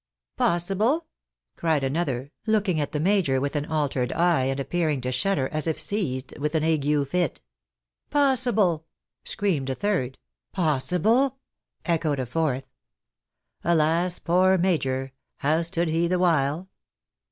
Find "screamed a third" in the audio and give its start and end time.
9.33-10.17